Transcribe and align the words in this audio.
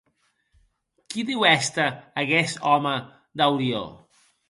Qui 1.11 1.27
deu 1.29 1.45
èster 1.51 1.87
aguest 2.25 2.61
òme 2.75 2.97
d’auriò? 3.37 3.89